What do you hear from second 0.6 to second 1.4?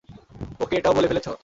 ওকে এটাও বলে ফেলেছ?